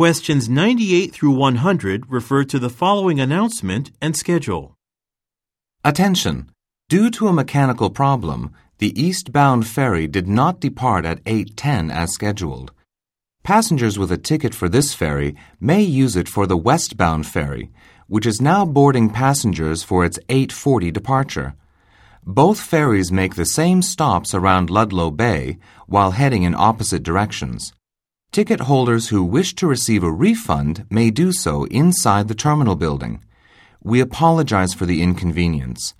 Questions 0.00 0.48
98 0.48 1.12
through 1.12 1.32
100 1.32 2.10
refer 2.10 2.42
to 2.44 2.58
the 2.58 2.70
following 2.70 3.20
announcement 3.20 3.90
and 4.00 4.16
schedule. 4.16 4.74
Attention! 5.84 6.48
Due 6.88 7.10
to 7.10 7.28
a 7.28 7.34
mechanical 7.34 7.90
problem, 7.90 8.50
the 8.78 8.98
eastbound 8.98 9.66
ferry 9.66 10.06
did 10.06 10.26
not 10.26 10.58
depart 10.58 11.04
at 11.04 11.22
8:10 11.26 11.90
as 11.90 12.14
scheduled. 12.14 12.72
Passengers 13.42 13.98
with 13.98 14.10
a 14.10 14.16
ticket 14.16 14.54
for 14.54 14.70
this 14.70 14.94
ferry 14.94 15.36
may 15.60 15.82
use 15.82 16.16
it 16.16 16.30
for 16.30 16.46
the 16.46 16.56
westbound 16.56 17.26
ferry, 17.26 17.70
which 18.06 18.24
is 18.24 18.40
now 18.40 18.64
boarding 18.64 19.10
passengers 19.10 19.82
for 19.82 20.02
its 20.06 20.18
8:40 20.30 20.90
departure. 20.90 21.52
Both 22.24 22.58
ferries 22.58 23.12
make 23.12 23.34
the 23.34 23.44
same 23.44 23.82
stops 23.82 24.32
around 24.32 24.70
Ludlow 24.70 25.10
Bay 25.10 25.58
while 25.86 26.12
heading 26.12 26.44
in 26.44 26.54
opposite 26.54 27.02
directions. 27.02 27.74
Ticket 28.32 28.60
holders 28.60 29.08
who 29.08 29.24
wish 29.24 29.56
to 29.56 29.66
receive 29.66 30.04
a 30.04 30.12
refund 30.12 30.86
may 30.88 31.10
do 31.10 31.32
so 31.32 31.64
inside 31.64 32.28
the 32.28 32.34
terminal 32.34 32.76
building. 32.76 33.24
We 33.82 33.98
apologize 33.98 34.72
for 34.72 34.86
the 34.86 35.02
inconvenience. 35.02 35.94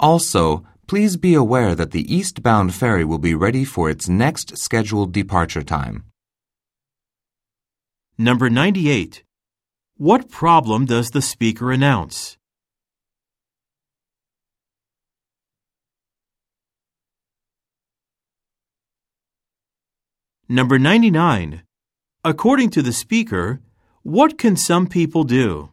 Also, 0.00 0.66
please 0.88 1.16
be 1.16 1.34
aware 1.34 1.76
that 1.76 1.92
the 1.92 2.12
eastbound 2.12 2.74
ferry 2.74 3.04
will 3.04 3.18
be 3.18 3.32
ready 3.32 3.64
for 3.64 3.88
its 3.88 4.08
next 4.08 4.58
scheduled 4.58 5.12
departure 5.12 5.62
time. 5.62 6.02
Number 8.18 8.50
98. 8.50 9.22
What 9.96 10.28
problem 10.28 10.84
does 10.84 11.10
the 11.10 11.22
speaker 11.22 11.70
announce? 11.70 12.36
Number 20.48 20.80
99. 20.80 21.62
According 22.24 22.70
to 22.70 22.82
the 22.82 22.92
speaker, 22.92 23.60
what 24.02 24.38
can 24.38 24.56
some 24.56 24.88
people 24.88 25.22
do? 25.22 25.70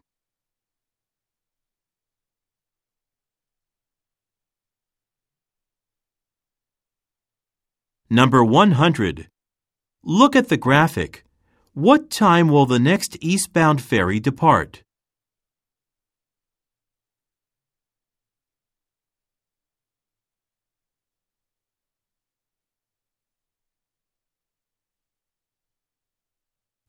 Number 8.08 8.44
100. 8.44 9.26
Look 10.04 10.36
at 10.36 10.48
the 10.48 10.56
graphic. 10.56 11.24
What 11.74 12.10
time 12.10 12.48
will 12.48 12.64
the 12.64 12.78
next 12.78 13.16
eastbound 13.20 13.82
ferry 13.82 14.20
depart? 14.20 14.84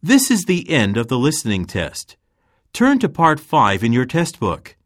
This 0.07 0.31
is 0.31 0.45
the 0.45 0.69
end 0.69 0.95
of 0.95 1.09
the 1.09 1.17
listening 1.17 1.65
test. 1.65 2.15
Turn 2.71 2.97
to 2.99 3.09
part 3.09 3.41
5 3.41 3.83
in 3.83 3.91
your 3.91 4.05
test 4.05 4.39
book. 4.39 4.77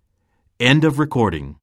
End 0.60 0.84
of 0.84 0.98
recording. 0.98 1.61